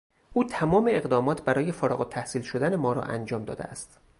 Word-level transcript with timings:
او 0.33 0.43
تمام 0.43 0.87
اقدامات 0.87 1.41
برای 1.43 1.71
فارغالتحصیل 1.71 2.41
شدن 2.41 2.75
ما 2.75 2.93
را 2.93 3.01
انجام 3.01 3.45
داده 3.45 3.63
است. 3.63 3.99